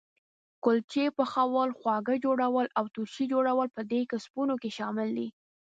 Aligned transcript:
کلچې 0.63 1.05
پخول، 1.17 1.69
خواږه 1.79 2.15
جوړول 2.25 2.67
او 2.77 2.85
ترشي 2.95 3.25
جوړول 3.33 3.67
په 3.75 3.81
دې 3.91 4.01
کسبونو 4.11 4.53
کې 4.61 4.69
شامل 4.77 5.09
دي. 5.17 5.27